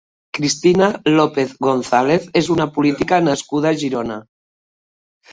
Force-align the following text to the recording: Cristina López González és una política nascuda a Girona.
Cristina 0.35 0.85
López 1.17 1.51
González 1.65 2.25
és 2.41 2.49
una 2.55 2.67
política 2.77 3.19
nascuda 3.27 3.69
a 3.73 3.75
Girona. 3.83 4.17